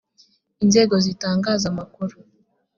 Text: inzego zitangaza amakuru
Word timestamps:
inzego 0.63 0.95
zitangaza 1.05 1.65
amakuru 1.73 2.15